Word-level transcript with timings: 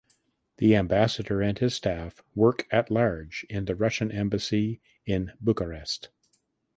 The 0.57 0.75
ambassador 0.75 1.43
and 1.43 1.59
his 1.59 1.75
staff 1.75 2.23
work 2.33 2.65
at 2.71 2.89
large 2.89 3.45
in 3.51 3.65
the 3.65 3.75
Russian 3.75 4.11
embassy 4.11 4.81
in 5.05 5.33
Bucharest. 5.39 6.09